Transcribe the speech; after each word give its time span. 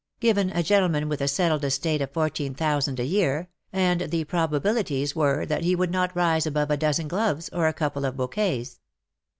Given 0.19 0.49
a 0.49 0.63
gentleman 0.63 1.09
with 1.09 1.21
a 1.21 1.27
settled 1.27 1.63
estate 1.63 2.01
of 2.01 2.09
fourteen 2.09 2.55
thousand 2.55 2.99
a 2.99 3.03
year,, 3.05 3.49
and 3.71 4.01
the 4.09 4.23
probabilities 4.23 5.15
were 5.15 5.45
that 5.45 5.63
he 5.63 5.75
would 5.75 5.91
not 5.91 6.15
rise 6.15 6.47
above 6.47 6.71
a 6.71 6.75
dozen 6.77 7.07
gloves 7.07 7.49
or 7.53 7.67
a 7.67 7.73
couple 7.73 8.03
of 8.05 8.17
bouquets. 8.17 8.79